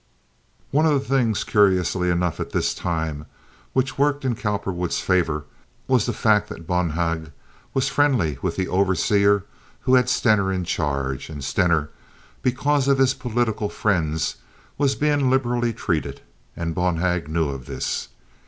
[0.71, 3.27] One of the things curiously enough at this time,
[3.73, 5.45] which worked in Cowperwood's favor,
[5.87, 7.31] was the fact that Bonhag
[7.75, 9.43] was friendly with the overseer
[9.81, 11.91] who had Stener in charge, and Stener,
[12.41, 14.37] because of his political friends,
[14.75, 16.21] was being liberally treated,
[16.57, 18.07] and Bonhag knew of this.